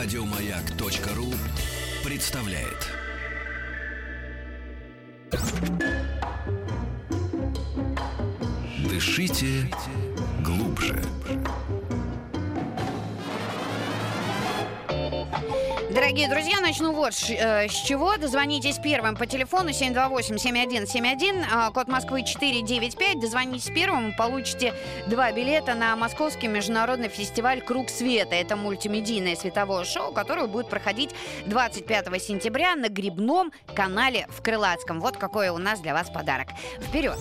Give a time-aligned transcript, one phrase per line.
[0.00, 1.34] Радиомаяк.ру
[2.04, 2.86] представляет.
[8.88, 9.68] Дышите
[10.44, 11.02] глубже.
[16.08, 18.16] Дорогие друзья, начну вот с, э, с чего.
[18.16, 23.20] Дозвонитесь первым по телефону 728-7171, э, код Москвы 495.
[23.20, 24.72] Дозвонитесь первым, получите
[25.06, 28.36] два билета на Московский международный фестиваль «Круг света».
[28.36, 31.10] Это мультимедийное световое шоу, которое будет проходить
[31.44, 35.00] 25 сентября на Грибном канале в Крылатском.
[35.00, 36.48] Вот какой у нас для вас подарок.
[36.80, 37.18] Вперед!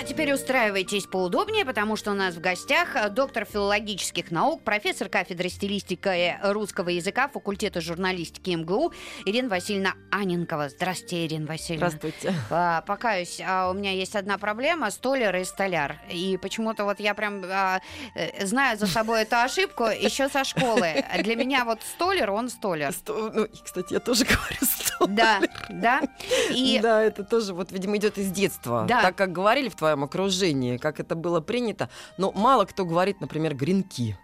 [0.00, 5.10] А теперь устраивайтесь поудобнее, потому что у нас в гостях э, доктор филологических наук, профессор
[5.10, 8.94] кафедры стилистики русского языка факультета журналистики МГУ
[9.26, 10.70] Ирина Васильевна Аненкова.
[10.70, 11.90] Здравствуйте, Ирина Васильевна.
[11.90, 12.34] Здравствуйте.
[12.50, 16.00] А, покаюсь, а, у меня есть одна проблема: столяр и столяр.
[16.10, 17.80] И почему-то вот я прям а,
[18.14, 21.04] э, знаю за собой эту ошибку еще со школы.
[21.18, 22.92] Для меня вот столяр, он столяр.
[22.94, 25.06] Сто- Ну, и, кстати, я тоже говорю сто.
[25.06, 26.00] Да, да.
[26.48, 28.86] И Да, это тоже, вот, видимо, идет из детства.
[28.88, 29.02] Да.
[29.02, 31.88] Так как говорили в твоем окружении, как это было принято.
[32.18, 34.16] Но мало кто говорит, например, гренки.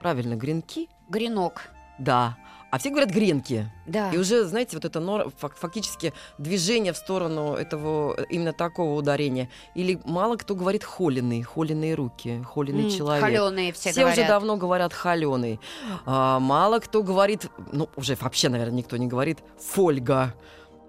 [0.00, 0.88] Правильно, гренки?
[1.08, 1.68] гренок.
[1.98, 2.36] Да.
[2.70, 3.70] А все говорят гренки.
[3.86, 4.10] Да.
[4.12, 8.94] И уже, знаете, вот это нор- фак- фактически движение в сторону этого э, именно такого
[8.98, 9.50] ударения.
[9.74, 13.22] Или мало кто говорит холеный, холеные руки, холеный М, человек.
[13.22, 14.18] Холёные все, Все говорят.
[14.18, 15.60] уже давно говорят холеный.
[16.06, 20.32] А, мало кто говорит, ну, уже вообще, наверное, никто не говорит фольга.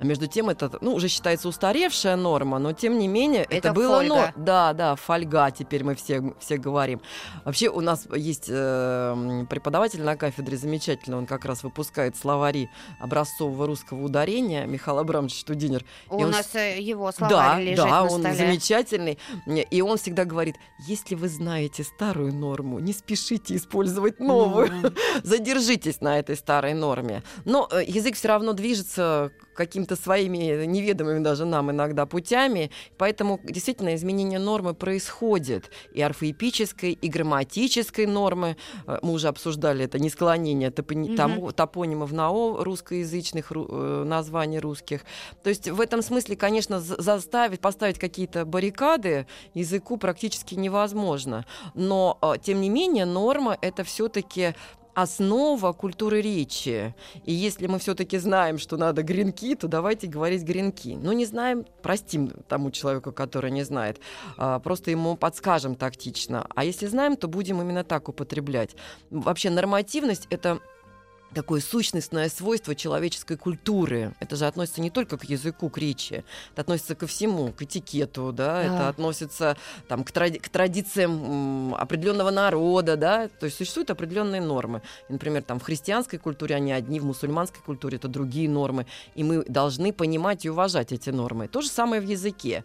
[0.03, 3.73] А между тем это, ну, уже считается устаревшая норма, но тем не менее это, Это
[3.73, 4.33] было, фольга.
[4.35, 5.49] но да, да, фольга.
[5.49, 6.99] Теперь мы все все говорим.
[7.45, 13.65] Вообще у нас есть э, преподаватель на кафедре замечательный, он как раз выпускает словари образцового
[13.65, 15.85] русского ударения Михаил Абрамович Штудинер.
[16.09, 18.35] У И он нас э, его словарь да, лежит да, на он столе.
[18.35, 19.17] замечательный.
[19.47, 24.67] И он всегда говорит, если вы знаете старую норму, не спешите использовать новую.
[24.67, 24.95] Мгм.
[25.23, 27.23] Задержитесь на этой старой норме.
[27.45, 33.95] Но э, язык все равно движется какими-то своими неведомыми даже нам иногда путями, поэтому действительно
[33.95, 35.69] изменение нормы происходит.
[35.93, 38.55] И орфоэпической, и грамматической нормы.
[38.87, 44.03] Э, Мы уже обсуждали это, не склонение топони- тому- топонимов на «о» русскоязычных ру- э,
[44.03, 45.01] названий русских.
[45.43, 51.45] То есть в этом смысле, конечно, за- заставить, поставить какие-то баррикады языку практически невозможно.
[51.73, 54.55] Но, э, тем не менее, норма— это все-таки
[54.93, 56.95] основа культуры речи.
[57.25, 60.97] И если мы все-таки знаем, что надо гренки, то давайте говорить гренки.
[61.01, 63.99] Но не знаем, простим тому человеку, который не знает.
[64.37, 66.47] А, Просто ему подскажем тактично.
[66.55, 68.75] А если знаем, то будем именно так употреблять.
[69.09, 70.59] Вообще нормативность— это
[71.33, 74.13] такое сущностное свойство человеческой культуры.
[74.19, 76.23] Это же относится не только к языку, к речи.
[76.53, 78.63] Это относится ко всему, к этикету, да, Да.
[78.63, 79.57] это относится
[79.87, 81.11] там, к, тради- к традициям
[81.71, 83.27] м, определенного народа, да.
[83.39, 84.81] То есть существуют определенные нормы.
[85.09, 88.85] И, например, там в христианской культуре они одни, в мусульманской культуре это другие нормы.
[89.15, 91.47] И мы должны понимать и уважать эти нормы.
[91.47, 92.63] То же самое в языке.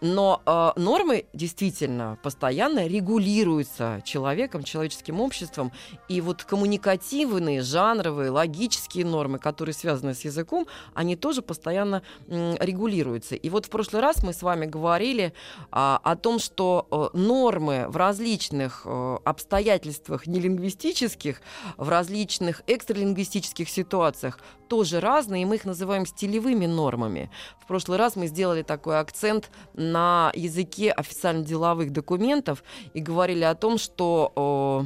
[0.00, 5.72] Но э, нормы действительно постоянно регулируются человеком, человеческим обществом.
[6.08, 7.62] И вот коммуникативные,
[8.10, 13.34] жанровые, логические нормы, которые связаны с языком, они тоже постоянно регулируются.
[13.34, 15.32] И вот в прошлый раз мы с вами говорили
[15.70, 21.40] а, о том, что э, нормы в различных э, обстоятельствах нелингвистических,
[21.76, 24.38] в различных экстралингвистических ситуациях
[24.68, 27.30] тоже разные, и мы их называем стилевыми нормами.
[27.60, 32.62] В прошлый раз мы сделали такой акцент на языке официально-деловых документов
[32.94, 34.32] и говорили о том, что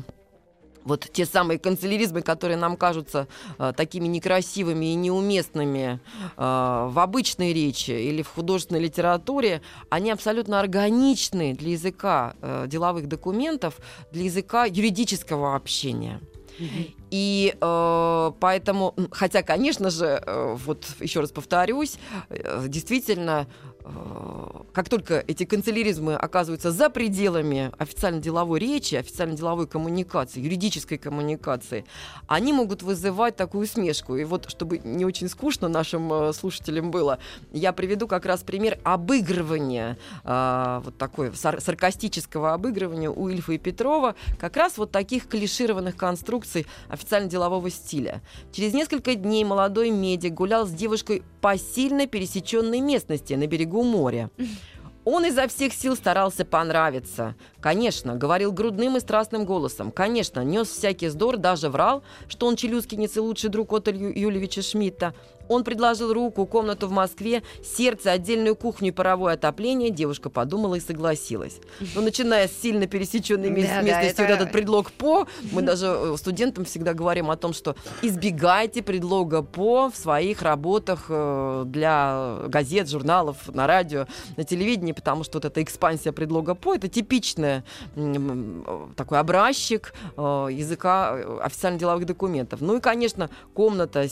[0.06, 0.12] э,
[0.84, 3.26] вот те самые канцеляризмы, которые нам кажутся
[3.58, 6.00] э, такими некрасивыми и неуместными
[6.36, 13.08] э, в обычной речи или в художественной литературе, они абсолютно органичны для языка э, деловых
[13.08, 13.78] документов,
[14.12, 16.20] для языка юридического общения.
[17.10, 21.98] И э, поэтому, хотя, конечно же, э, вот еще раз повторюсь,
[22.28, 23.46] э, действительно,
[24.72, 31.84] как только эти канцеляризмы оказываются за пределами официально-деловой речи, официально-деловой коммуникации, юридической коммуникации,
[32.26, 34.16] они могут вызывать такую смешку.
[34.16, 37.18] И вот, чтобы не очень скучно нашим э, слушателям было,
[37.52, 43.58] я приведу как раз пример обыгрывания, э, вот такой сар- саркастического обыгрывания у Ильфа и
[43.58, 48.22] Петрова, как раз вот таких клишированных конструкций официально-делового стиля.
[48.50, 54.30] Через несколько дней молодой медик гулял с девушкой по сильно пересеченной местности на берегу моря.
[55.04, 57.34] Он изо всех сил старался понравиться.
[57.60, 59.90] Конечно, говорил грудным и страстным голосом.
[59.90, 65.14] Конечно, нес всякий здор, даже врал, что он челюскинец и лучший друг Отто Юлевича Шмидта.
[65.48, 69.90] Он предложил руку, комнату в Москве, сердце, отдельную кухню и паровое отопление.
[69.90, 71.58] Девушка подумала и согласилась.
[71.80, 76.16] Но ну, начиная с сильно пересеченной местности, да, вот этот предлог «по», мы даже э,
[76.16, 82.88] студентам всегда говорим о том, что избегайте предлога «по» в своих работах э, для газет,
[82.88, 84.06] журналов, на радио,
[84.36, 87.62] на телевидении, потому что вот эта экспансия предлога «по»— это типичный
[88.96, 92.60] такой образчик э, языка официально деловых документов.
[92.60, 94.08] Ну и, конечно, комната,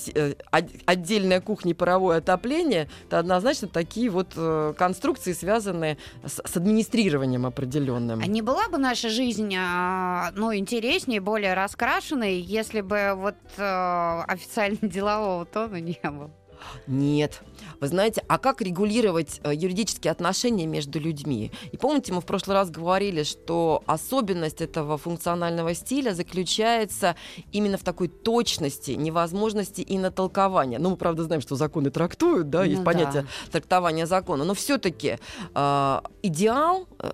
[0.86, 7.46] отдельно отдельная кухня паровое отопление, это однозначно такие вот э, конструкции, связанные с, с администрированием
[7.46, 8.20] определенным.
[8.20, 14.22] А не была бы наша жизнь а, ну, интереснее, более раскрашенной, если бы вот э,
[14.26, 16.30] официально делового тона не было?
[16.86, 17.42] Нет.
[17.80, 21.50] Вы знаете, а как регулировать э, юридические отношения между людьми?
[21.72, 27.16] И помните, мы в прошлый раз говорили, что особенность этого функционального стиля заключается
[27.52, 30.78] именно в такой точности, невозможности и натолкования.
[30.78, 33.50] Ну, мы, правда, знаем, что законы трактуют, да, есть ну, понятие да.
[33.50, 35.18] трактования закона, но все-таки
[35.54, 37.10] э, идеал э,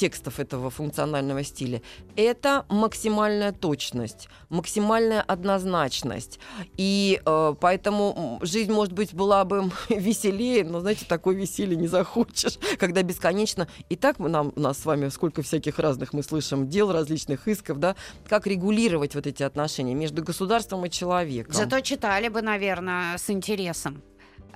[0.00, 1.82] текстов этого функционального стиля
[2.16, 6.38] это максимальная точность, максимальная однозначность.
[6.78, 12.58] И э, поэтому жизнь, может быть, была бы веселее, но, знаете, такой веселье не захочешь,
[12.78, 13.68] когда бесконечно.
[13.90, 17.46] И так мы, нам, у нас с вами сколько всяких разных мы слышим дел, различных
[17.46, 17.94] исков, да,
[18.26, 21.54] как регулировать вот эти отношения между государством и человеком.
[21.54, 24.02] Зато читали бы, наверное, с интересом.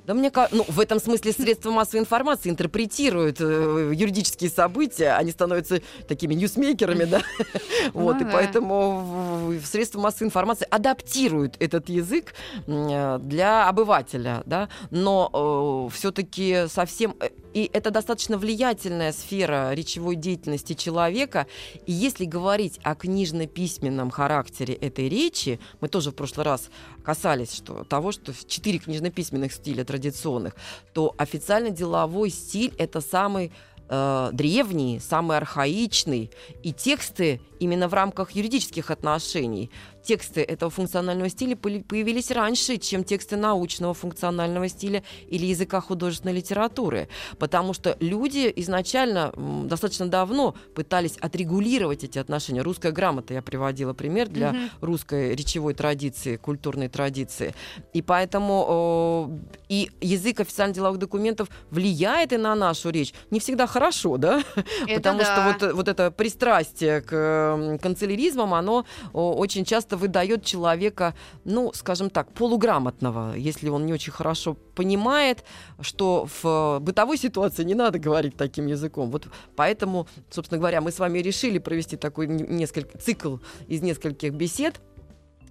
[0.06, 5.30] Да мне кажется, ну, в этом смысле средства массовой информации интерпретируют э, юридические события, они
[5.30, 7.22] становятся такими ньюсмейкерами, да,
[7.94, 12.34] вот, и ну поэтому средства массовой информации адаптируют этот язык
[12.66, 20.16] э, для обывателя, да, но э, все-таки совсем э, и это достаточно влиятельная сфера речевой
[20.16, 21.46] деятельности человека.
[21.86, 26.68] И если говорить о книжно-письменном характере этой речи, мы тоже в прошлый раз
[27.04, 30.54] касались что, того, что четыре книжно-письменных стиля традиционных,
[30.92, 33.52] то официально деловой стиль это самый
[33.88, 36.30] э, древний, самый архаичный,
[36.62, 39.70] и тексты именно в рамках юридических отношений
[40.04, 47.08] тексты этого функционального стиля появились раньше, чем тексты научного функционального стиля или языка художественной литературы.
[47.38, 49.32] Потому что люди изначально
[49.64, 52.62] достаточно давно пытались отрегулировать эти отношения.
[52.62, 54.58] Русская грамота, я приводила пример для угу.
[54.82, 57.54] русской речевой традиции, культурной традиции.
[57.92, 63.14] И поэтому и язык официальных деловых документов влияет и на нашу речь.
[63.30, 64.42] Не всегда хорошо, да?
[64.86, 65.24] Это Потому да.
[65.24, 71.14] что вот, вот это пристрастие к канцеляризмам, оно очень часто часто выдает человека,
[71.44, 75.44] ну, скажем так, полуграмотного, если он не очень хорошо понимает,
[75.80, 79.10] что в бытовой ситуации не надо говорить таким языком.
[79.10, 79.26] Вот
[79.56, 83.38] поэтому, собственно говоря, мы с вами решили провести такой несколько цикл
[83.68, 84.80] из нескольких бесед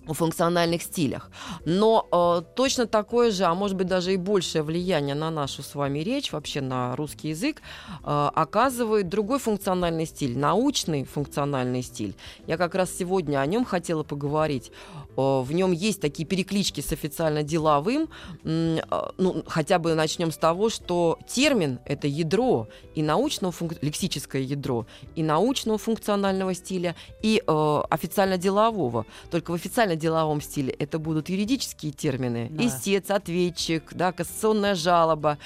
[0.07, 1.31] функциональных стилях.
[1.65, 5.75] Но э, точно такое же, а может быть даже и большее влияние на нашу с
[5.75, 7.61] вами речь, вообще на русский язык,
[8.03, 12.15] э, оказывает другой функциональный стиль, научный функциональный стиль.
[12.47, 14.71] Я как раз сегодня о нем хотела поговорить.
[15.17, 18.09] Э, в нем есть такие переклички с официально деловым.
[18.43, 18.79] Э,
[19.17, 23.73] ну, хотя бы начнем с того, что термин— это ядро и научного, функ...
[23.81, 29.05] лексическое ядро, и научного функционального стиля, и э, официально-делового.
[29.31, 32.47] Только в официально-деловом стиле это будут юридические термины.
[32.51, 32.65] Да.
[32.65, 35.37] Истец, ответчик, да, кассационная жалоба.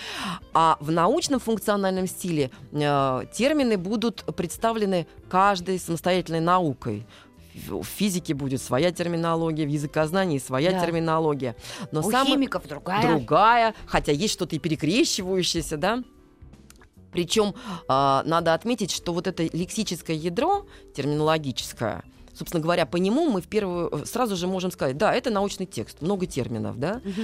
[0.54, 7.06] А в научном функциональном стиле э, термины будут представлены каждой самостоятельной наукой
[7.68, 10.86] в физике будет своя терминология, в языкознании своя да.
[10.86, 11.56] терминология.
[11.92, 12.28] Но У сам...
[12.28, 13.02] химиков другая.
[13.08, 16.04] Другая, хотя есть что-то и перекрещивающееся, да?
[17.12, 17.56] Причем
[17.88, 23.48] э, надо отметить, что вот это лексическое ядро терминологическое, собственно говоря, по нему мы в
[23.48, 27.22] первую сразу же можем сказать, да, это научный текст, много терминов, да, угу.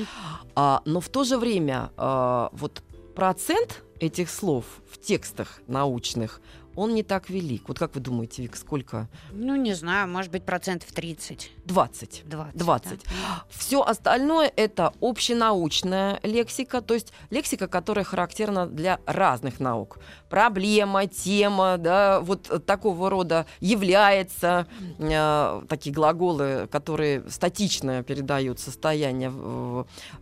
[0.55, 2.81] а, но в то же время а, вот
[3.15, 6.41] процент этих слов в текстах научных
[6.75, 7.67] он не так велик.
[7.67, 9.07] Вот как вы думаете, Вик, сколько?
[9.31, 11.51] Ну, не знаю, может быть, процентов 30.
[11.65, 12.23] 20.
[12.25, 12.57] 20.
[12.57, 13.03] 20.
[13.03, 13.43] Да?
[13.49, 19.99] Все остальное это общенаучная лексика, то есть лексика, которая характерна для разных наук.
[20.29, 24.67] Проблема, тема, да, вот такого рода является,
[24.99, 29.31] э, такие глаголы, которые статично передают состояние.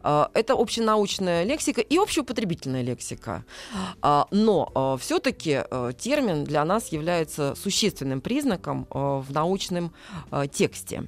[0.03, 3.43] Э, это общенаучная лексика и общеупотребительная лексика.
[4.01, 9.93] Э, но э, все-таки э, термин для нас является существенным признаком э, в научном
[10.31, 11.03] э, тексте.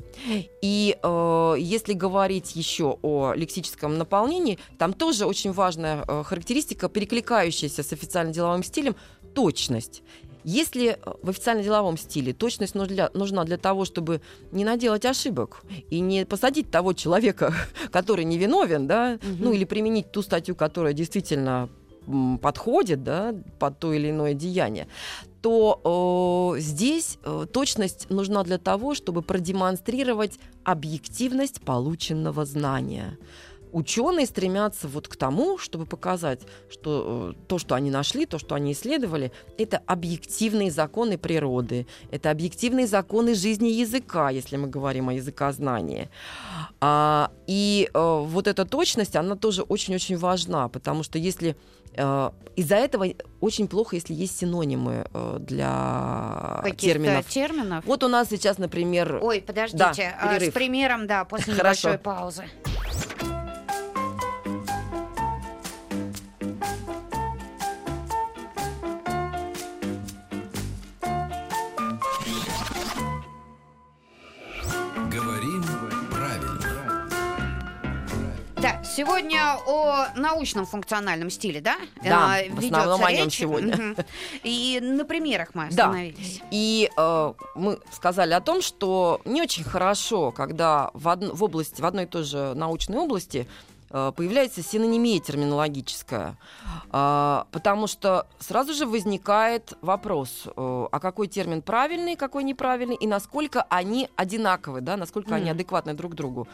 [0.61, 7.93] И э, если говорить еще о лексическом наполнении, там тоже очень важная характеристика, перекликающаяся с
[7.93, 8.95] официально-деловым стилем,
[9.33, 10.03] точность.
[10.43, 14.21] Если в официально-деловом стиле точность нужна, нужна для того, чтобы
[14.51, 17.53] не наделать ошибок и не посадить того человека,
[17.91, 19.37] который невиновен, да, угу.
[19.39, 21.69] ну или применить ту статью, которая действительно
[22.41, 24.87] подходит да, под то или иное деяние,
[25.41, 33.17] то э, здесь э, точность нужна для того, чтобы продемонстрировать объективность полученного знания
[33.73, 38.55] ученые стремятся вот к тому, чтобы показать, что э, то, что они нашли, то, что
[38.55, 45.13] они исследовали, это объективные законы природы, это объективные законы жизни языка, если мы говорим о
[45.13, 46.09] языкознании.
[46.79, 51.55] А, и а, вот эта точность, она тоже очень-очень важна, потому что если
[51.97, 53.07] а, из-за этого
[53.41, 57.27] очень плохо, если есть синонимы э, для терминов.
[57.27, 57.83] терминов.
[57.85, 59.19] Вот у нас сейчас, например...
[59.21, 61.89] Ой, подождите, да, с примером, да, после Хорошо.
[61.89, 62.45] небольшой паузы.
[78.95, 81.77] Сегодня о научном функциональном стиле, да?
[82.03, 83.95] Да, э, в основном о нем сегодня.
[84.43, 86.39] И на примерах мы остановились.
[86.39, 86.45] Да.
[86.51, 91.23] И э, мы сказали о том, что не очень хорошо, когда в, од...
[91.23, 93.47] в области, в одной и той же научной области
[93.89, 96.37] э, появляется синонимия терминологическая,
[96.91, 103.65] э, потому что сразу же возникает вопрос, а какой термин правильный, какой неправильный, и насколько
[103.69, 105.35] они одинаковы, да, насколько mm.
[105.35, 106.47] они адекватны друг другу.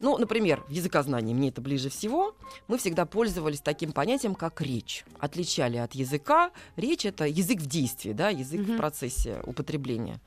[0.00, 2.36] Ну, например, в языкознании, мне это ближе всего,
[2.68, 5.04] мы всегда пользовались таким понятием, как речь.
[5.18, 6.52] Отличали от языка.
[6.76, 8.74] Речь— это язык в действии, да, язык mm-hmm.
[8.74, 10.20] в процессе употребления.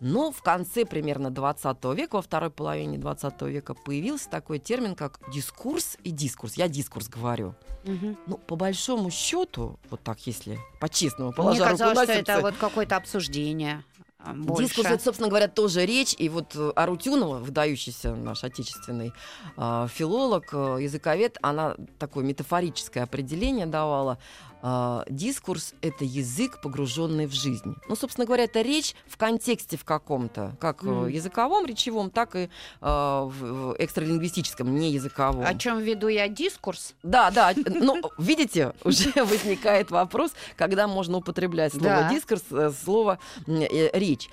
[0.00, 5.20] Но в конце примерно 20 века, во второй половине 20 века появился такой термин, как
[5.30, 6.54] дискурс и дискурс.
[6.54, 7.54] Я дискурс говорю.
[7.84, 8.16] Угу.
[8.26, 12.96] Ну, по большому счету, вот так, если по-честному, положа Мне казалось, что это вот какое-то
[12.96, 13.84] обсуждение.
[14.22, 14.68] А, больше.
[14.68, 16.14] Дискурс, это, собственно говоря, тоже речь.
[16.18, 19.12] И вот э, Арутюнова, выдающийся наш отечественный
[19.56, 24.18] э, филолог, э, языковед, она такое метафорическое определение давала
[24.62, 27.76] э, дискурс— это язык, погруженный в жизнь.
[27.88, 31.10] Ну, собственно говоря, это речь в контексте в каком-то, как mm.
[31.10, 32.48] языковом, речевом, так и э,
[32.80, 35.44] в экстралингвистическом, не языковом.
[35.44, 36.94] О чем веду я дискурс?
[37.02, 37.52] Да, да.
[37.66, 44.28] Ну, видите, уже возникает вопрос, когда можно употреблять слово дискурс, э, слово речь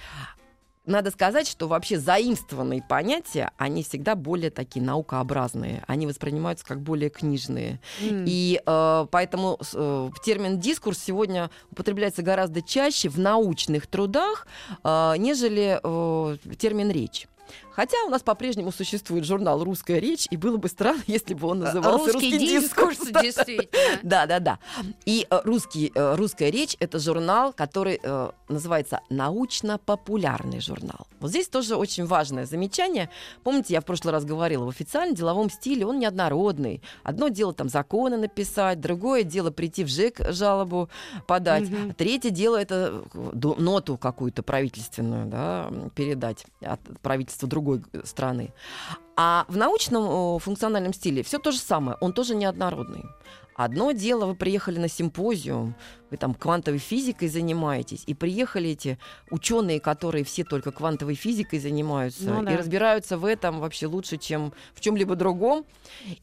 [0.87, 7.09] надо сказать, что вообще заимствованные понятия, они всегда более такие наукообразные, они воспринимаются как более
[7.09, 7.79] книжные.
[8.01, 8.23] Mm.
[8.25, 14.47] И э, поэтому э, термин дискурс сегодня употребляется гораздо чаще в научных трудах,
[14.83, 17.27] э, нежели э, термин речь.
[17.77, 21.59] Хотя у нас по-прежнему существует журнал «Русская речь», и было бы странно, если бы он
[21.59, 22.97] назывался «Русский, русский дискурс».
[22.97, 23.99] дискурс действительно.
[24.01, 24.59] Да, да, да.
[25.05, 31.05] И э, русский, э, «Русская речь»— это журнал, который э, называется «Научно-популярный журнал».
[31.19, 33.11] Вот здесь тоже очень важное замечание.
[33.43, 36.81] Помните, я в прошлый раз говорила, в официальном деловом стиле он неоднородный.
[37.03, 40.89] Одно дело там законы написать, другое дело прийти в ЖЭК жалобу
[41.27, 41.93] подать, угу.
[41.95, 48.53] третье дело это ноту какую-то правительственную да, передать от правительства другого другой страны.
[49.15, 53.05] А в научном функциональном стиле все то же самое, он тоже неоднородный.
[53.55, 55.73] Одно дело, вы приехали на симпозиум,
[56.11, 58.99] вы там квантовой физикой занимаетесь, и приехали эти
[59.31, 62.53] ученые, которые все только квантовой физикой занимаются ну, да.
[62.53, 65.65] и разбираются в этом вообще лучше, чем в чем-либо другом.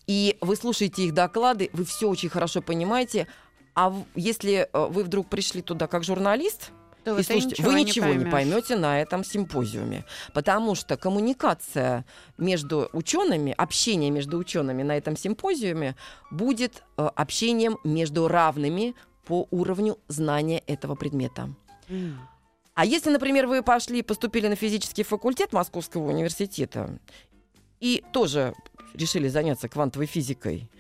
[0.07, 3.27] И вы слушаете их доклады, вы все очень хорошо понимаете.
[3.75, 6.71] А если э, вы вдруг пришли туда как журналист,
[7.05, 12.05] то и слушайте, вы ничего не, не поймете на этом симпозиуме, потому что коммуникация
[12.39, 15.97] между учеными, общение между учеными на этом симпозиуме
[16.31, 18.95] будет э, общением между равными
[19.27, 21.51] по уровню знания этого предмета.
[21.89, 22.15] Mm.
[22.75, 26.99] А если, например, вы пошли поступили на физический факультет Московского университета
[27.81, 28.55] и тоже
[28.95, 30.71] решили заняться квантовой физикой,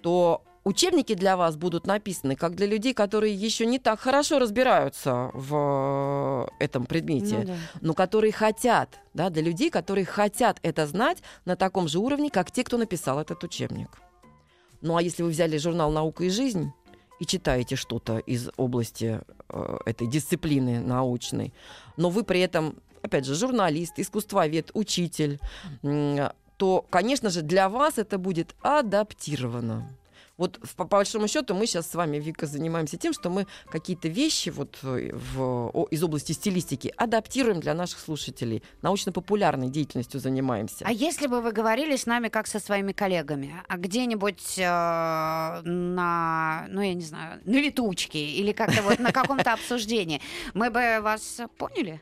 [0.00, 5.30] то учебники для вас будут написаны как для людей, которые еще не так хорошо разбираются
[5.34, 7.56] в этом предмете, ну, да.
[7.80, 12.50] но которые хотят, да, для людей, которые хотят это знать на таком же уровне, как
[12.50, 13.88] те, кто написал этот учебник.
[14.80, 16.72] Ну а если вы взяли журнал «Наука и жизнь»,
[17.20, 21.52] и читаете что-то из области э, этой дисциплины научной,
[21.96, 25.38] но вы при этом, опять же, журналист, искусствовед, учитель,
[25.82, 29.88] то, конечно же, для вас это будет адаптировано
[30.36, 34.48] Вот по большому счету мы сейчас с вами, Вика, занимаемся тем, что мы какие-то вещи
[34.48, 38.62] вот э, в, из области стилистики адаптируем для наших слушателей.
[38.82, 40.84] Научно-популярной деятельностью занимаемся.
[40.86, 44.62] А если бы вы говорили с нами как со своими коллегами, а где-нибудь э,
[45.64, 50.20] на, ну я не знаю, на летучке или как-то вот на каком-то обсуждении,
[50.54, 52.00] мы бы вас поняли?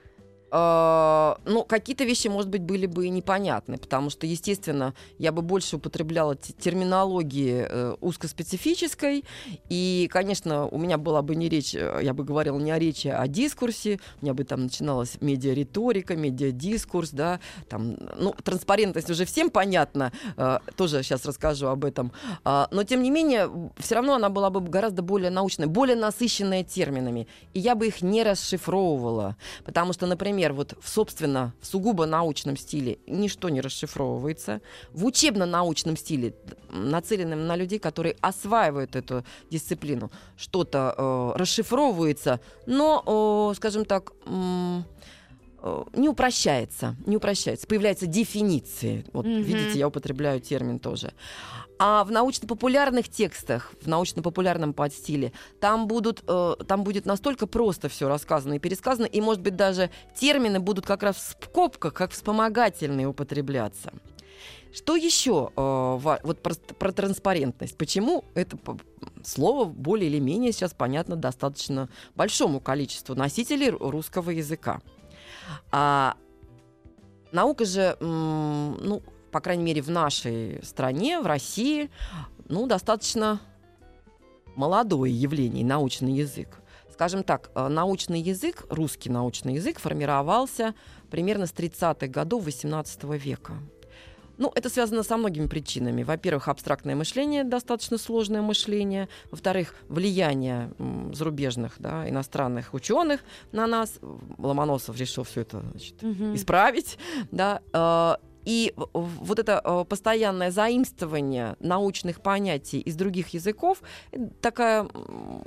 [0.52, 5.42] А, ну, какие-то вещи, может быть, были бы и непонятны, потому что, естественно, я бы
[5.42, 9.25] больше употребляла те- терминологии э, узкоспецифической,
[9.69, 13.07] и, конечно, у меня была бы не речь, э, я бы говорила не о речи,
[13.07, 17.38] а о дискурсе, у меня бы там начиналась медиа-риторика, медиа-дискурс, да,
[17.69, 22.12] там, ну, транспарентность уже всем понятна, э, тоже сейчас расскажу об этом,
[22.45, 26.64] А, но, тем не менее, все равно она была бы гораздо более научная, более насыщенная
[26.64, 32.06] терминами, и я бы их не расшифровывала, потому что, например, вот в, собственно, в сугубо
[32.06, 34.61] научном стиле ничто не расшифровывается.
[34.92, 36.35] В учебно-научном стиле,
[36.70, 44.82] нацеленном на людей, которые осваивают эту дисциплину, что-то э, расшифровывается, но, э, скажем так, э,
[45.95, 47.67] не упрощается, не упрощается.
[47.67, 49.05] Появляются дефиниции.
[49.12, 49.43] Вот Мгм.
[49.43, 51.12] видите, я употребляю термин тоже.
[51.79, 58.09] А в научно-популярных текстах, в научно-популярном подстиле, там, будут, э, там будет настолько просто все
[58.09, 63.07] рассказано и пересказано, и, может быть, даже термины будут как раз в скобках, как вспомогательные
[63.09, 63.93] употребляться.
[64.73, 67.76] Что еще э, вот про, про транспарентность?
[67.76, 68.57] Почему это
[69.25, 74.81] слово более или менее сейчас понятно достаточно большому количеству носителей ру- русского языка?
[75.71, 76.16] А
[77.33, 81.90] наука же, ну, по крайней мере, в нашей стране, в России,
[82.49, 83.40] ну, достаточно
[84.57, 86.61] молодое явление, научный язык.
[86.92, 90.75] Скажем так, э, научный язык, русский научный язык формировался
[91.11, 93.54] примерно с 30-х годов XVIII века.
[94.40, 96.02] Ну, это связано со многими причинами.
[96.02, 99.09] Во-первых, абстрактное мышление, достаточно сложное мышление.
[99.30, 100.73] Во-вторых, влияние
[101.12, 103.20] зарубежных, да, иностранных ученых
[103.52, 103.99] на нас.
[104.38, 106.35] Ломоносов решил все это значит, Мгм.
[106.35, 106.99] исправить,
[107.30, 108.16] да, э,
[108.47, 113.82] и вот это э, постоянное заимствование научных понятий из других языков
[114.40, 114.88] такая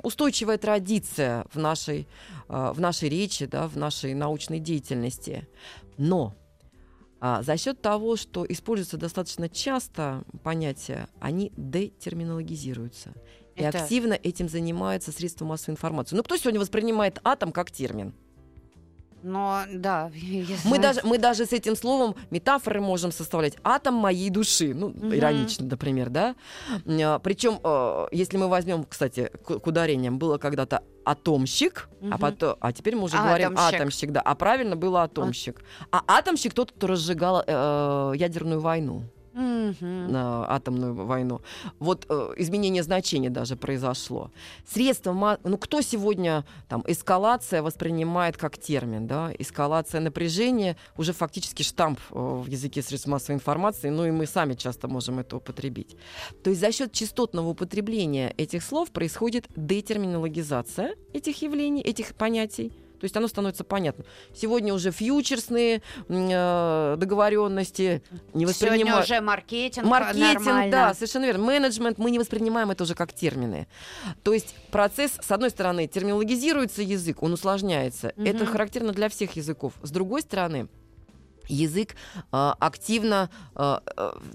[0.04, 2.06] устойчивая традиция в нашей,
[2.48, 5.48] э, в нашей речи, да, в нашей научной деятельности.
[5.98, 6.34] Но
[7.26, 13.14] а, за счет того, что используются достаточно часто понятия, они детерминологизируются.
[13.56, 16.16] И Это- активно этим занимаются средства массовой информации.
[16.16, 18.12] Ну, кто сегодня воспринимает атом как термин?
[19.22, 20.10] Но, да.
[20.66, 23.56] Мы даже, мы даже с этим словом метафоры можем составлять.
[23.64, 24.74] Атом моей души.
[24.74, 25.14] Ну, Мгм.
[25.14, 26.34] иронично, например, да?
[26.84, 27.54] Причем,
[28.12, 32.18] если мы возьмем, кстати, к, к ударениям, было когда-то атомщик, а, Мгм.
[32.18, 33.74] потом, а теперь мы уже А, говорим атомщик.
[33.74, 34.20] атомщик, да.
[34.20, 35.62] А правильно было атомщик.
[35.90, 39.04] А атомщик тот, кто разжигал э, ядерную войну.
[39.34, 41.40] На атомную войну.
[41.78, 44.30] Вот э, изменение значения даже произошло.
[44.66, 49.32] Средства, ну кто сегодня там эскалация воспринимает как термин, да?
[49.38, 54.54] Эскалация напряжения уже фактически штамп э, в языке средств массовой информации, ну и мы сами
[54.54, 55.96] часто можем это употребить.
[56.42, 62.83] То есть за счет частотного употребления этих слов происходит детерминологизация этих явлений, этих понятий.
[63.00, 64.06] То есть оно становится понятным.
[64.34, 68.02] Сегодня уже фьючерсные э, договоренности
[68.32, 69.04] не Сегодня воспринимают.
[69.04, 70.70] уже маркетинг, Маркетинг, нормально.
[70.70, 71.44] да, совершенно верно.
[71.44, 73.66] Менеджмент, мы не воспринимаем это уже как термины.
[74.22, 78.12] То есть процесс, с одной стороны, терминологизируется язык, он усложняется.
[78.16, 78.26] Мгм.
[78.26, 79.74] Это характерно для всех языков.
[79.82, 80.68] С другой стороны,
[81.48, 81.96] язык
[82.32, 83.82] а, активно, а,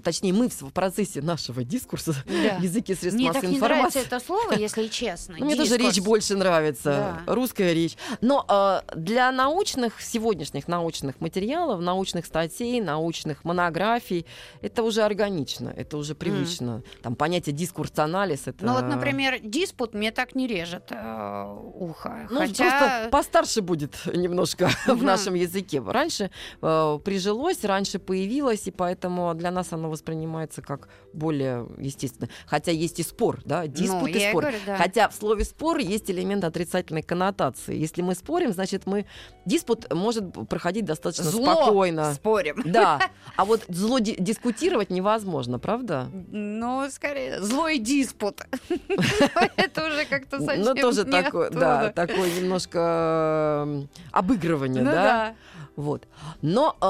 [0.02, 2.58] точнее, мы в, в процессе нашего дискурса Да.
[2.58, 4.16] в языке средств Мне так массовой не нравится информации.
[4.16, 5.34] это слово, если честно.
[5.38, 5.78] Мне Дискурс.
[5.80, 7.34] речь больше нравится, Да.
[7.34, 7.96] русская речь.
[8.20, 14.26] Но а, для научных, сегодняшних научных материалов, научных статей, научных монографий,
[14.62, 16.82] это уже органично, это уже привычно.
[17.02, 18.64] Там понятие дискурс-анализ, это...
[18.64, 22.26] Ну вот, например, диспут мне так не режет э, ухо.
[22.30, 22.64] Ну, Хотя...
[22.64, 25.04] просто постарше будет немножко в Мгм.
[25.06, 25.80] нашем языке.
[25.84, 26.30] Раньше
[26.62, 32.28] э, прижилось, раньше появилось, и поэтому для нас оно воспринимается как более естественно.
[32.46, 34.42] Хотя есть и спор, да, диспут Ну, и спор.
[34.42, 34.76] говорю, да.
[34.76, 37.76] Хотя в слове спор есть элемент отрицательной коннотации.
[37.76, 39.06] Если мы спорим, значит мы
[39.46, 42.14] диспут может проходить достаточно Зло спокойно.
[42.14, 42.62] Спорим.
[42.64, 43.00] Да,
[43.36, 46.08] а вот зло ди- дискутировать невозможно, правда?
[46.30, 48.42] Ну, скорее, злой диспут.
[49.56, 55.02] Это уже как-то совсем Ну, тоже такое, да, такое немножко обыгрывание, Ну да?
[55.02, 55.34] да.
[55.76, 56.06] Вот.
[56.42, 56.84] Но, э,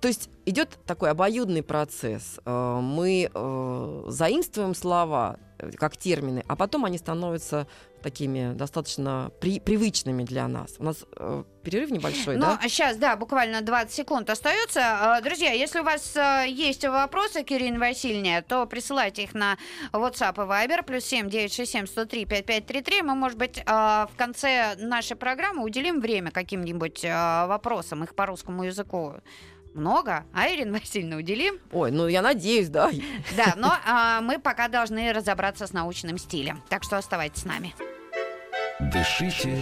[0.00, 2.40] то есть, идет такой обоюдный процесс.
[2.44, 7.66] Э, мы э, заимствуем слова э, как термины, а потом они становятся
[8.02, 10.74] такими достаточно при, привычными для нас.
[10.80, 12.60] У нас э, перерыв небольшой, ну, да?
[12.64, 15.20] сейчас, да, буквально 20 секунд остается.
[15.22, 16.16] Друзья, если у вас
[16.48, 19.56] есть вопросы к Ирине Васильевне, то присылайте их на
[19.92, 23.02] WhatsApp и Viber, плюс 7 967 103 5533.
[23.02, 29.14] Мы, может быть, в конце нашей программы уделим время каким-нибудь вопросам, их по русскому языку
[29.74, 31.58] много, а Ирина Васильевна уделим?
[31.72, 32.90] Ой, ну я надеюсь, да.
[33.36, 36.62] Да, но а, мы пока должны разобраться с научным стилем.
[36.68, 37.74] Так что оставайтесь с нами.
[38.80, 39.58] Дышите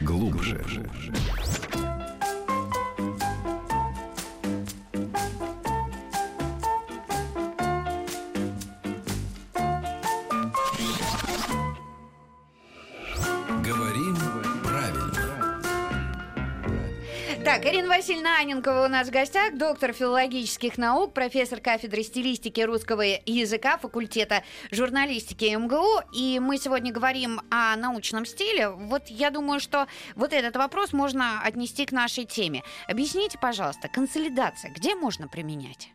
[0.00, 0.56] глубже.
[0.58, 1.61] Говорим
[17.52, 23.02] Так, Ирина Васильевна Аненкова у нас в гостях, доктор филологических наук, профессор кафедры стилистики русского
[23.02, 26.00] языка факультета журналистики МГУ.
[26.14, 28.70] И мы сегодня говорим о научном стиле.
[28.70, 32.62] Вот я думаю, что вот этот вопрос можно отнести к нашей теме.
[32.88, 35.90] Объясните, пожалуйста, консолидация где можно применять?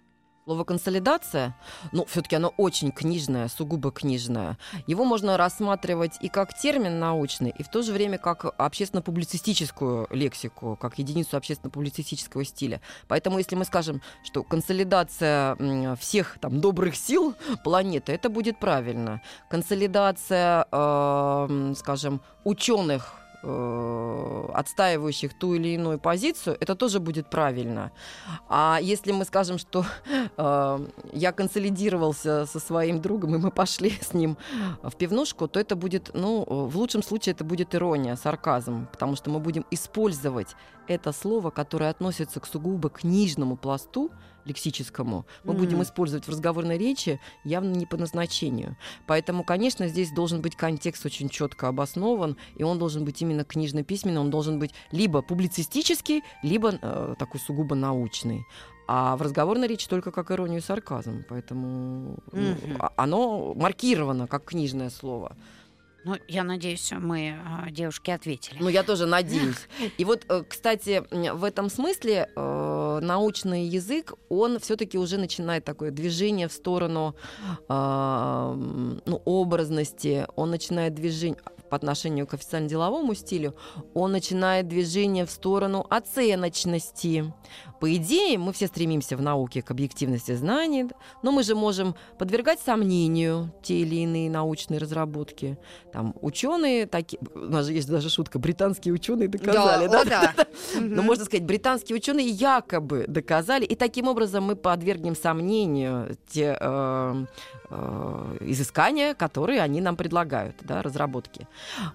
[0.48, 1.58] Слово консолидация,
[1.92, 4.58] ну, все-таки оно очень книжное, сугубо книжное.
[4.88, 10.78] Его можно рассматривать и как термин научный, и в то же время как общественно-публицистическую лексику,
[10.80, 12.80] как единицу общественно-публицистического стиля.
[13.10, 15.58] Поэтому, если мы скажем, что консолидация
[15.98, 19.22] всех там добрых сил планеты, это будет правильно.
[19.50, 27.91] Консолидация, э, скажем, ученых э, отстаивающих ту или иную позицию, это тоже будет правильно.
[28.50, 29.86] А если мы скажем, что
[30.38, 34.38] э, я консолидировался со своим другом, и мы пошли с ним
[34.82, 39.30] в пивнушку, то это будет, ну, в лучшем случае это будет ирония, сарказм, потому что
[39.30, 40.56] мы будем использовать
[40.88, 44.12] это слово, которое относится к сугубо книжному пласту,
[44.48, 45.62] лексическому, мы Мгм.
[45.64, 48.76] будем использовать в разговорной речи явно не по назначению.
[49.06, 54.22] Поэтому, конечно, здесь должен быть контекст очень четко обоснован, и он должен быть именно книжно-письменный,
[54.22, 58.46] он должен быть либо публицистический, либо э, такой сугубо научный.
[58.90, 61.26] А в разговорной речи только как иронию и сарказм.
[61.28, 62.18] Поэтому
[62.80, 65.36] а- оно маркировано как книжное слово.
[66.08, 68.58] Ну, я надеюсь, мы а, девушке ответили.
[68.62, 69.67] Ну, я тоже надеюсь.
[69.98, 75.91] И вот, э, кстати, в этом смысле э, научный язык, он все-таки уже начинает такое
[75.91, 77.13] движение в сторону
[77.67, 78.54] а,
[79.06, 83.56] ну, образности, он начинает движение по отношению к официально-деловому стилю,
[83.93, 87.34] он начинает движение в сторону оценочности.
[87.80, 90.88] По идее, мы все стремимся в науке к объективности знаний,
[91.21, 95.58] но мы же можем подвергать сомнению те или иные научные разработки.
[95.93, 100.34] Там ученые такие, у нас же есть даже шутка, британские ученые доказали, да, о, да.
[100.75, 101.06] Мгм.
[101.06, 107.25] можно сказать, британские ученые якобы доказали, и таким образом мы подвергнем сомнению те э,
[107.69, 111.47] э, изыскания, которые они нам предлагают, да, разработки.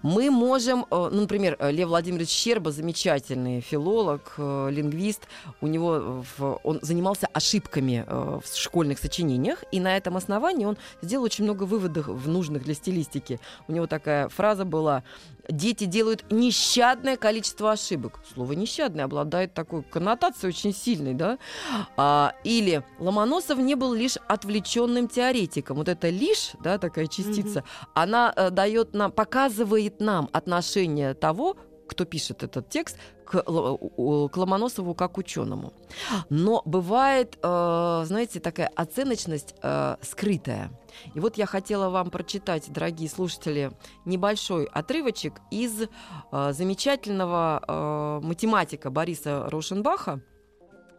[0.02, 5.22] Мы можем, э, ну, например, э, Лев Владимирович Щерба, замечательный филолог, э, лингвист,
[5.60, 11.24] у него в- он занимался ошибками в школьных сочинениях, и на этом основании он сделал
[11.24, 13.40] очень много выводов в нужных для стилистики.
[13.68, 15.02] У него такая фраза была
[15.48, 18.20] дети делают нещадное количество ошибок.
[18.32, 21.38] Слово нещадное обладает такой коннотацией очень сильной, да?
[21.96, 25.78] А, или Ломоносов не был лишь отвлеченным теоретиком.
[25.78, 31.56] Вот это лишь, да, такая частица, она э, дает нам, показывает нам отношение того,
[31.92, 35.74] кто пишет этот текст, к, к Ломоносову как ученому.
[36.30, 40.70] Но бывает, э, знаете, такая оценочность э, скрытая.
[41.14, 43.72] И вот я хотела вам прочитать, дорогие слушатели,
[44.06, 50.22] небольшой отрывочек из э, замечательного математика Бориса Рошенбаха,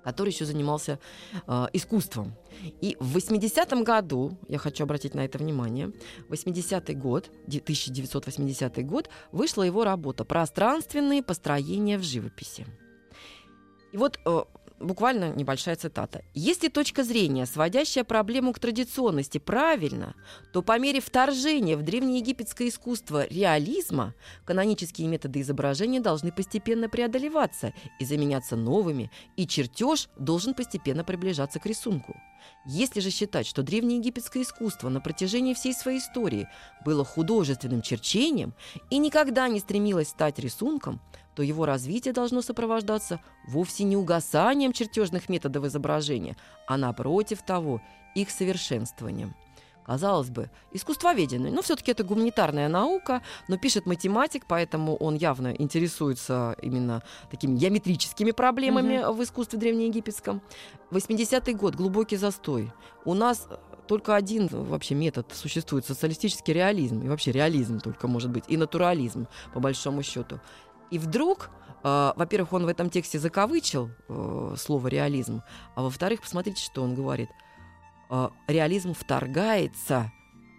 [0.04, 1.00] который еще занимался
[1.48, 2.34] э, искусством.
[2.82, 5.92] И в 80-м году, я хочу обратить на это внимание,
[6.30, 12.66] 80-й год, де- 1980 год, вышла его работа «Пространственные построения в живописи».
[13.94, 14.44] И вот э,
[14.80, 16.24] буквально небольшая цитата.
[16.34, 20.16] Если точка зрения, сводящая проблему к традиционности, правильно,
[20.52, 24.14] то по мере вторжения в древнеегипетское искусство реализма
[24.46, 31.66] канонические методы изображения должны постепенно преодолеваться и заменяться новыми, и чертеж должен постепенно приближаться к
[31.66, 32.16] рисунку.
[32.66, 36.48] Если же считать, что древнеегипетское искусство на протяжении всей своей истории
[36.86, 38.54] было художественным черчением
[38.90, 41.02] и никогда не стремилось стать рисунком,
[41.36, 47.82] то его развитие должно сопровождаться вовсе не угасанием чертежных методов изображения, а напротив того,
[48.16, 49.36] их совершенствованием.
[49.86, 51.52] Казалось бы, искусствоведение.
[51.52, 58.32] Но все-таки это гуманитарная наука, но пишет математик, поэтому он явно интересуется именно такими геометрическими
[58.32, 59.14] проблемами Мгм.
[59.14, 60.42] в искусстве древнеегипетском.
[60.92, 62.72] 80-й год, глубокий застой.
[63.06, 63.48] У нас
[63.88, 69.28] только один вообще метод существует социалистический реализм и вообще реализм только может быть и натурализм
[69.54, 70.40] по большому счету.
[70.92, 71.50] И вдруг,
[71.84, 75.42] э, во-первых, он в этом тексте закавычил э, слово реализм,
[75.76, 77.30] а во-вторых, посмотрите, что он говорит.
[78.10, 80.12] Э, реализм вторгается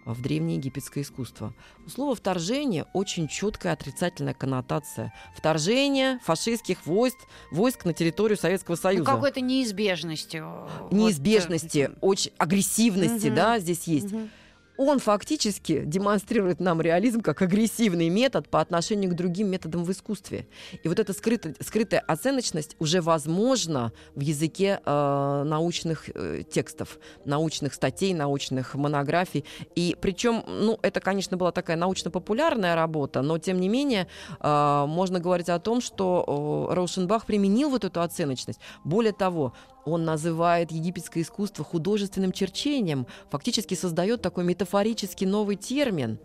[0.05, 1.53] в древнеегипетское искусство.
[1.85, 5.11] У слова «вторжение» очень четкая отрицательная коннотация.
[5.35, 7.17] Вторжение фашистских войск,
[7.51, 10.47] войск на территорию Советского Ну, Союза какой-то неизбежностью.
[10.81, 13.35] Вот, неизбежности, э, очень агрессивности, Мгм.
[13.35, 14.11] да, здесь есть.
[14.11, 14.29] мгм.
[14.77, 20.47] Он фактически демонстрирует нам реализм как агрессивный метод по отношению к другим методам в искусстве.
[20.83, 27.73] И вот эта скрытая, скрытая оценочность уже возможна в языке э, научных э, текстов, научных
[27.73, 29.45] статей, научных монографий.
[29.75, 34.07] И причем, ну, это, конечно, была такая научно-популярная работа, но тем не менее
[34.39, 38.59] э, можно говорить о том, что э, Роушенбах применил вот эту оценочность.
[38.83, 39.53] Более того,
[39.85, 46.19] он называет египетское искусство художественным черчением, фактически создает такой метафорический новый термин.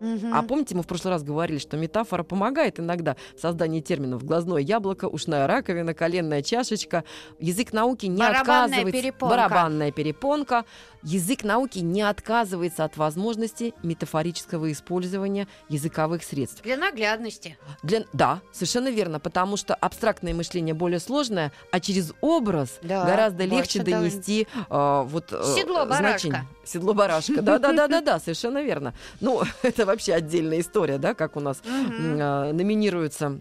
[0.00, 4.60] А помните, мы в прошлый раз говорили, что метафора помогает иногда в создании терминов глазное
[4.60, 7.04] яблоко, ушная раковина, коленная чашечка.
[7.38, 9.02] Язык науки не Барабанная отказывается.
[9.02, 9.36] перепонка.
[9.36, 10.64] Барабанная перепонка.
[11.02, 16.62] Язык науки не отказывается от возможности метафорического использования языковых средств.
[16.62, 17.56] Для наглядности.
[17.82, 18.04] Для...
[18.12, 23.82] Да, совершенно верно, потому что абстрактное мышление более сложное, а через образ Да, гораздо легче
[23.82, 26.18] донести э, вот э, Седло барашка.
[26.18, 26.46] значение.
[26.64, 27.40] Седло барашка.
[27.40, 28.92] Да, да, да, да, да, совершенно верно.
[29.20, 32.18] Ну, это вообще отдельная история, да, как у нас Мгм.
[32.20, 33.40] э, номинируются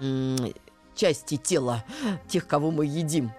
[0.00, 0.36] м,
[0.94, 1.84] части тела
[2.28, 3.32] тех, кого мы едим.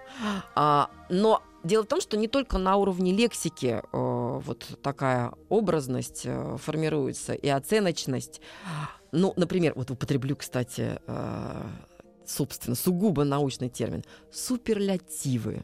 [0.54, 6.22] А, но дело в том, что не только на уровне лексики э, вот такая образность
[6.24, 8.40] э, формируется и оценочность.
[9.12, 11.62] Ну, например, вот употреблю, кстати, э,
[12.26, 15.62] собственно, сугубо научный термин суперлятивы.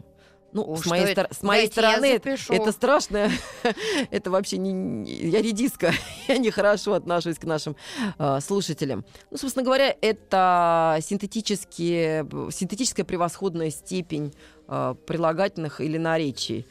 [0.53, 1.13] Ну, О, с моей, это?
[1.13, 3.31] стор- с моей Дайте стороны, это- страшно.
[4.11, 5.93] это вообще не, не- я редиска.
[6.29, 7.77] я нехорошо отношусь к нашим
[8.19, 9.05] э, слушателям.
[9.31, 14.35] Ну, собственно говоря, это синтетические, синтетическая превосходная степень
[14.69, 16.67] э, прилагательных или наречий.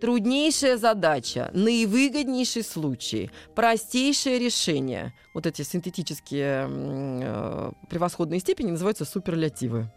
[0.00, 5.14] Труднейшая задача, наивыгоднейший случай, простейшее решение.
[5.32, 9.90] Вот эти синтетические э, превосходные степени называются суперлятивы.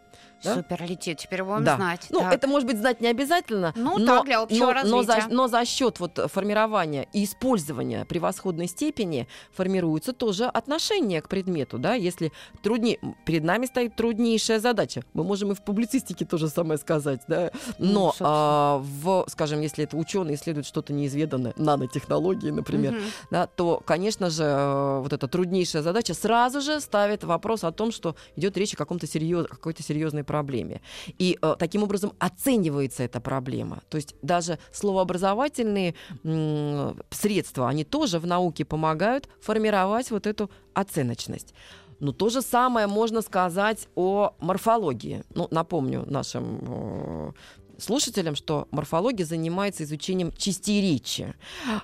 [0.43, 0.55] Да?
[0.55, 1.17] Суперлетит.
[1.19, 1.75] Теперь будем Да.
[1.75, 2.07] знать.
[2.09, 2.33] Ну, Так.
[2.33, 3.73] это, может быть, знать не обязательно.
[3.75, 5.35] Ну, но, так, для общего но, но за, развития.
[5.35, 11.77] но за счет вот формирования и использования превосходной степени формируется тоже отношение к предмету.
[11.77, 11.93] Да?
[11.93, 16.77] Если труднее, перед нами стоит труднейшая задача, мы можем и в публицистике то же самое
[16.77, 17.21] сказать.
[17.27, 17.51] Да?
[17.77, 18.29] Ну, Но, собственно.
[18.31, 23.01] а, в, скажем, если это ученые исследуют что-то неизведанное, нанотехнологии, например, Мгм.
[23.31, 27.91] да, то, конечно же, э, вот эта труднейшая задача сразу же ставит вопрос о том,
[27.91, 30.81] что идет речь о каком-то серьез, какой-то серьезной проблеме.
[31.17, 33.81] И э, таким образом оценивается эта проблема.
[33.89, 41.53] То есть даже словообразовательные м, средства, они тоже в науке помогают формировать вот эту оценочность.
[41.99, 45.23] Но то же самое можно сказать о морфологии.
[45.33, 47.31] Ну, напомню нашим э,
[47.79, 51.33] слушателям, что морфология занимается изучением частей речи.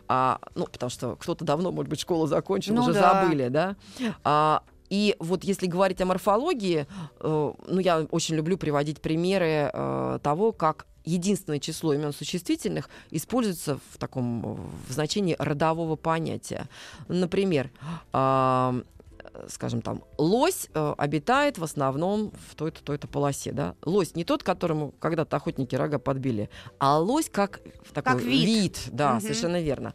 [0.07, 3.23] А, ну, потому что кто-то давно, может быть, школу закончил, Ну уже да.
[3.23, 3.75] забыли, да?
[4.23, 4.61] А,
[4.93, 6.85] и вот если говорить о морфологии,
[7.19, 13.79] э, ну, я очень люблю приводить примеры э, того, как единственное число имен существительных используется
[13.91, 14.43] в таком
[14.87, 16.69] в значении родового понятия.
[17.07, 17.71] Например,
[18.13, 18.81] э,
[19.47, 23.75] скажем там, лось э, обитает в основном в той-то, той-то полосе, да.
[23.83, 27.61] Лось не тот, которому когда-то охотники рога подбили, а лось как
[27.93, 28.79] такой Как вид.
[28.91, 29.21] да, Мгм.
[29.21, 29.93] совершенно верно.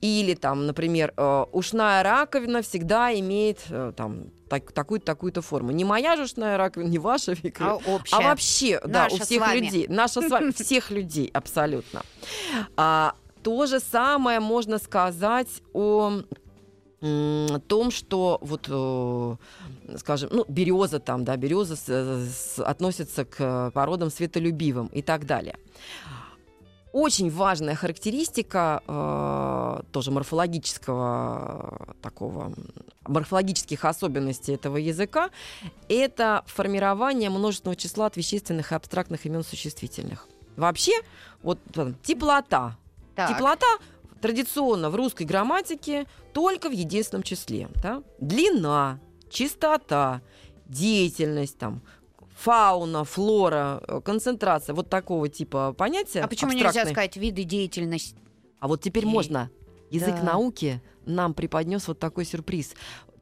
[0.00, 5.70] Или там, например, э, ушная раковина всегда имеет э, там так- такую-то такую-то форму.
[5.72, 8.16] Не моя же ушная раковина, не ваша, Вика, А общая.
[8.16, 12.02] а вообще, да, у Наша всех людей, наша с вами, всех людей абсолютно.
[12.76, 16.22] А, то же самое можно сказать о
[17.04, 19.36] том, что вот, э,
[19.98, 25.58] скажем, ну, береза там, да, береза с- с- относится к породам светолюбивым и так далее.
[26.92, 32.52] Очень важная характеристика э, тоже морфологического э, такого
[33.06, 35.30] морфологических особенностей этого языка
[35.88, 40.28] это формирование множественного числа от вещественных и абстрактных имен существительных.
[40.56, 40.92] Вообще,
[41.42, 42.76] вот там, теплота.
[43.16, 43.30] Так.
[43.30, 43.66] Теплота
[44.24, 47.68] традиционно в русской грамматике только в единственном числе.
[47.82, 48.02] Да?
[48.20, 50.22] Длина, чистота,
[50.64, 51.82] деятельность, там,
[52.34, 56.22] фауна, флора, э, концентрация, вот такого типа понятия.
[56.22, 58.16] А почему нельзя сказать виды деятельности?
[58.60, 59.12] А вот теперь Ей.
[59.12, 59.50] можно.
[59.90, 60.22] Язык Да.
[60.22, 62.72] науки нам преподнес вот такой сюрприз.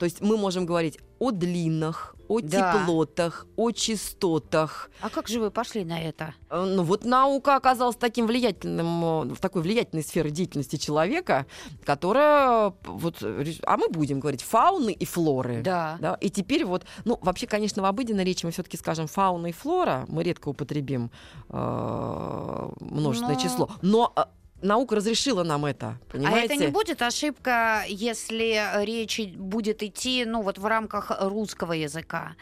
[0.02, 2.72] То есть мы можем говорить о длинах, о Да.
[2.72, 4.90] теплотах, о частотах.
[5.00, 6.34] А как же вы пошли на это?
[6.50, 11.46] Э, Ну вот наука оказалась таким влиятельным, э, в такой влиятельной сфере деятельности человека,
[11.84, 15.62] которая вот, а мы будем говорить фауны и флоры.
[15.62, 15.98] Да.
[16.00, 19.52] Да, и теперь вот, ну, вообще, конечно, в обыденной речи мы все-таки скажем фауна и
[19.52, 21.12] флора, мы редко употребим
[21.48, 24.22] э, множественное Но- число, но э,
[24.62, 26.40] наука разрешила нам это, понимаете?
[26.40, 31.72] А это не будет ошибка, если речь и- будет идти, ну, вот в рамках русского
[31.72, 32.34] языка?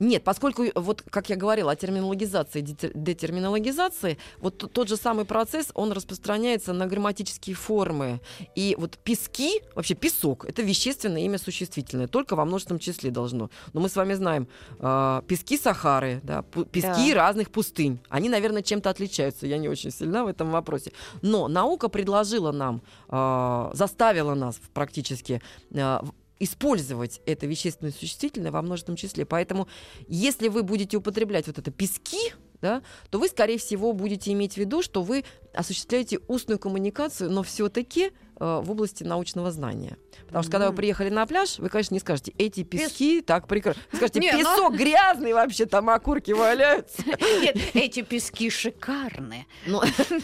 [0.00, 5.70] Нет, поскольку, вот как я говорила о терминологизации, детер- детерминологизации, вот тот же самый процесс,
[5.74, 8.20] он распространяется на грамматические формы.
[8.54, 13.50] И вот пески, вообще песок, это вещественное имя существительное, только во множественном числе должно.
[13.72, 14.48] Но мы с вами знаем,
[14.80, 17.14] э, пески Сахары, да, пески Да.
[17.14, 17.98] разных пустынь.
[18.08, 20.92] Они, наверное, чем-то отличаются, я не очень сильна в этом вопросе.
[21.22, 25.40] Но наука предложила нам, э, заставила нас практически
[25.72, 26.00] э,
[26.38, 29.24] использовать это вещественное существительное во множественном числе.
[29.24, 29.68] Поэтому,
[30.08, 34.56] если вы будете употреблять вот это пески, да, то вы, скорее всего, будете иметь в
[34.56, 39.96] виду, что вы осуществляете устную коммуникацию, но все-таки в области научного знания.
[40.26, 43.82] Потому что когда вы приехали на пляж, вы, конечно, не скажете, эти пески так прекрасно.
[43.92, 47.02] Скажете, Не, песок грязный вообще, там окурки валяются.
[47.40, 49.46] Нет, эти пески шикарные.
[49.66, 49.82] Ну,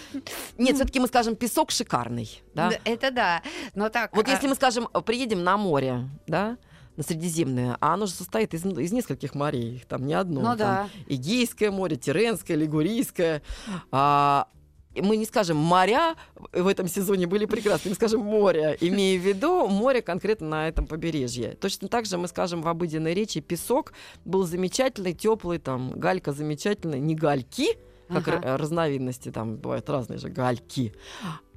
[0.58, 2.42] Нет, все-таки мы скажем, песок шикарный.
[2.84, 3.42] Это да.
[3.74, 4.14] Но так.
[4.14, 6.58] Вот а, если мы, скажем, приедем на море, да,
[6.96, 10.40] на Средиземное, а оно же состоит из, из нескольких морей, там не одно.
[10.40, 10.88] Ну там да.
[11.06, 13.42] Эгейское море, Тиренское, Лигурийское.
[13.90, 14.48] А,
[14.94, 16.16] мы не скажем моря
[16.52, 20.86] в этом сезоне были прекрасны, мы скажем море, имея в виду море конкретно на этом
[20.86, 21.56] побережье.
[21.60, 23.92] Точно так же мы скажем в обыденной речи песок
[24.24, 28.56] был замечательный, теплый, там галька замечательная, не гальки, как Ага.
[28.56, 30.92] разновидности, там бывают разные же гальки.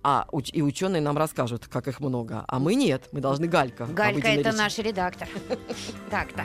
[0.06, 2.44] А уч- и ученые нам расскажут, как их много.
[2.48, 3.86] А мы нет, мы должны галька.
[3.86, 4.58] Галька это речи.
[4.58, 5.30] наш редактор.
[6.12, 6.44] Так-то.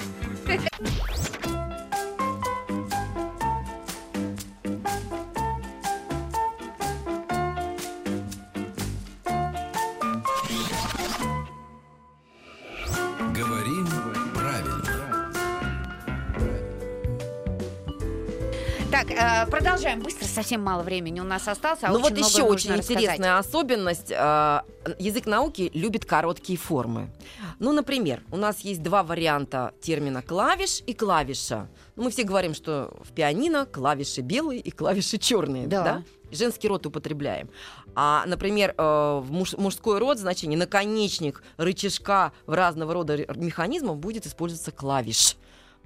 [19.50, 20.00] Продолжаем.
[20.00, 22.90] Быстро, совсем мало времени у нас осталось, а ну вот еще очень рассказать.
[23.02, 24.10] интересная особенность.
[24.10, 24.60] э,
[24.98, 27.10] Язык науки любит короткие формы.
[27.58, 31.68] Ну, например, у нас есть два варианта термина клавиш и клавиша.
[31.96, 35.66] Ну, мы все говорим, что в пианино клавиши белые и клавиши черные.
[35.66, 35.82] Да.
[35.84, 36.02] Да.
[36.30, 37.48] Женский род употребляем.
[37.94, 44.26] А, например, э, в муж- мужской род значение наконечник рычажка в разного рода механизмов будет
[44.26, 45.36] использоваться клавиш.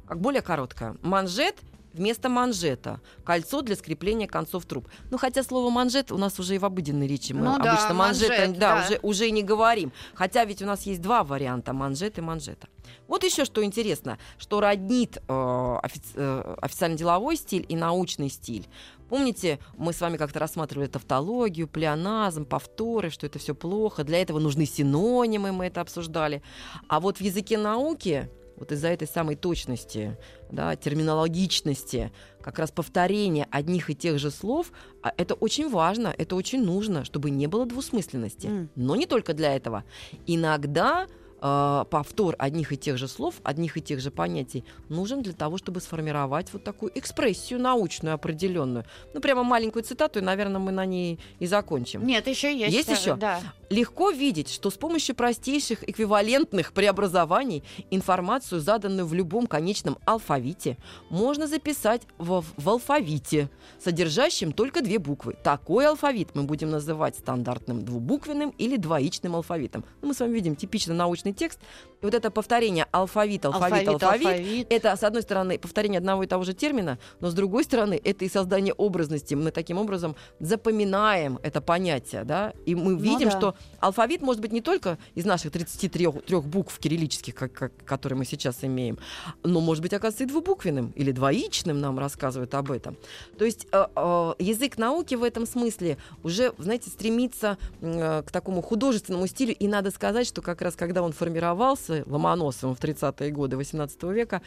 [0.07, 0.97] Как более короткое.
[1.03, 1.57] Манжет
[1.93, 3.01] вместо манжета.
[3.25, 4.89] Кольцо для скрепления концов труб.
[5.11, 7.95] Ну, хотя слово манжет у нас уже и в обыденной речи мы Ну да, обычно
[7.95, 8.85] манжета манжет, да, да.
[8.87, 9.93] Уже, уже и не говорим.
[10.15, 12.69] Хотя ведь у нас есть два варианта манжет и манжета.
[13.09, 18.67] Вот еще что интересно, что роднит э, офи- э, официально-деловой стиль и научный стиль.
[19.09, 24.05] Помните, мы с вами как-то рассматривали тавтологию, плеоназм, повторы, что это все плохо.
[24.05, 26.43] Для этого нужны синонимы, мы это обсуждали.
[26.89, 28.31] А вот в языке науки,
[28.63, 30.17] вот из-за этой самой точности,
[30.53, 34.71] да, терминологичности, как раз повторение одних и тех же слов,
[35.03, 38.47] а это очень важно, это очень нужно, чтобы не было двусмысленности.
[38.47, 38.71] М.
[38.77, 39.83] Но не только для этого.
[40.29, 41.09] Иногда
[41.43, 45.59] э, повтор одних и тех же слов, одних и тех же понятий нужен для того,
[45.59, 48.85] чтобы сформировать вот такую экспрессию научную определенную.
[49.13, 52.07] Ну, прямо маленькую цитату, и, наверное, мы на ней и закончим.
[52.07, 52.75] Нет, еще есть.
[52.75, 53.17] Есть еще?
[53.17, 53.41] Да.
[53.69, 60.77] Легко видеть, что с помощью простейших эквивалентных преобразований информацию, заданную в любом конечном алфавите,
[61.11, 63.51] можно записать в, в алфавите,
[63.83, 65.37] содержащем только две буквы.
[65.43, 69.85] Такой алфавит мы будем называть стандартным двубуквенным или двоичным алфавитом.
[70.01, 71.61] Ну, мы с вами видим типично научный текст.
[72.03, 74.67] И вот это повторение алфавит, алфавит, алфавит, алфавит.
[74.71, 78.25] это, с одной стороны, повторение одного и того же термина, но с другой стороны, это
[78.25, 79.35] и создание образности.
[79.35, 83.39] Мы таким образом запоминаем это понятие, да, и мы видим, да.
[83.39, 88.19] что алфавит может быть не только из наших 33 трех букв кириллических, как, как- которые
[88.19, 88.99] мы сейчас имеем,
[89.45, 92.97] но может быть, оказывается, и двубуквенным или двоичным нам рассказывают об этом.
[93.39, 98.61] То есть э, э, язык науки в этом смысле уже, знаете, стремится э, к такому
[98.61, 103.57] художественному стилю, и надо сказать, что как раз когда он формировался Ломоносовым в 30-е годы
[103.57, 104.43] 18 века,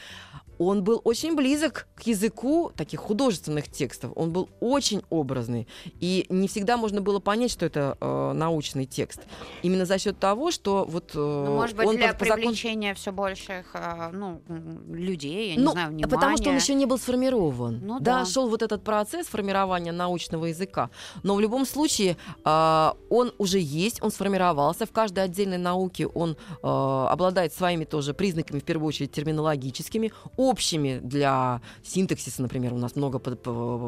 [0.60, 4.12] он был очень близок к языку таких художественных текстов.
[4.15, 5.68] Он был очень образный.
[6.00, 9.22] И не всегда можно было понять, что это э, научный текст.
[9.63, 11.12] Именно за счет того, что вот...
[11.15, 14.41] Э, ну, может быть, он для по, по закон- привлечения все больших э, ну,
[14.89, 16.08] людей, я не ну, знаю, внимания.
[16.08, 17.80] потому что он еще не был сформирован.
[17.84, 18.26] Ну да, да.
[18.26, 20.89] шел вот этот процесс формирования научного языка.
[21.24, 24.86] Но в любом случае а, он уже есть, он сформировался.
[24.86, 30.12] В каждой отдельной науке он а, обладает своими тоже признаками, в первую очередь терминологическими,
[30.46, 32.73] общими для синтаксиса, например.
[32.73, 33.21] У нас много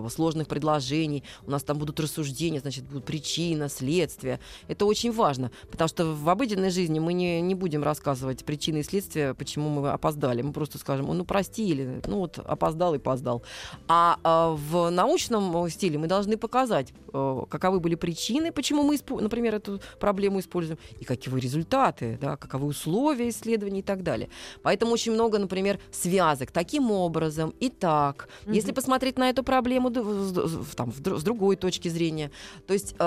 [0.09, 4.39] сложных предложений, у нас там будут рассуждения, значит, будут причина, следствие.
[4.67, 8.83] Это очень важно, потому что в обыденной жизни мы не, не будем рассказывать причины и
[8.83, 10.41] следствия, почему мы опоздали.
[10.41, 13.43] Мы просто скажем, «Ой, ну прости, или ну вот опоздал и поздал.
[13.87, 19.55] А, а, в научном стиле мы должны показать, э, каковы были причины, почему мы, например,
[19.55, 24.29] эту проблему используем, и каковы результаты, да, каковы условия исследований и так далее.
[24.61, 28.29] Поэтому очень много, например, связок таким образом и так.
[28.45, 28.53] Мгм.
[28.53, 32.31] Если посмотреть на эту проблему там, с другой точки зрения,
[32.65, 33.03] то есть э,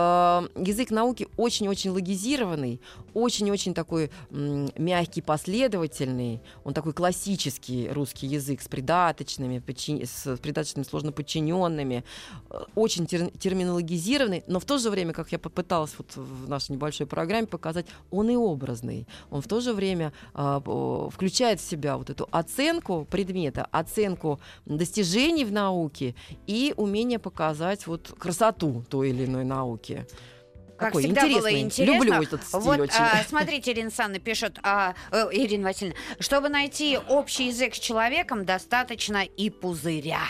[0.57, 2.81] язык науки очень-очень логизированный,
[3.15, 11.13] очень-очень такой мягкий, последовательный, он такой классический русский язык с придаточными, подчин- с придаточными сложно
[11.13, 12.05] подчиненными,
[12.51, 16.73] э, очень тер- терминологизированный, но в то же время, как я попыталась вот в нашей
[16.73, 19.07] небольшой программе показать, он и образный.
[19.31, 25.45] Он в то же время о, включает в себя вот эту оценку предмета, оценку достижений
[25.45, 26.15] в науке
[26.47, 30.07] и умение показать вот красоту той или иной науки.
[30.81, 31.61] Как Такой всегда было интересный.
[31.61, 31.93] интересно.
[31.95, 32.95] Люблю этот стиль Вот, очень.
[32.99, 38.47] а, смотрите, Ирина Санна пишет, а, э, Ирина Васильевна, чтобы найти общий язык с человеком,
[38.47, 40.23] достаточно и пузыря.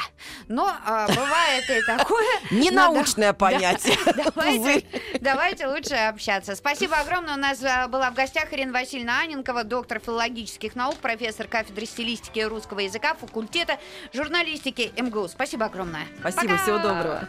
[0.49, 2.27] Но а, бывает и такое.
[2.51, 3.97] Не Надо- научное понятие.
[5.21, 6.57] Давайте, лучше общаться.
[6.57, 7.35] Спасибо огромное.
[7.35, 12.41] У нас а, была в гостях Ирина Васильевна Аненкова, доктор филологических наук, профессор кафедры стилистики
[12.41, 13.79] русского языка факультета
[14.13, 15.29] журналистики МГУ.
[15.29, 16.07] Спасибо огромное.
[16.19, 17.29] Спасибо, всего доброго.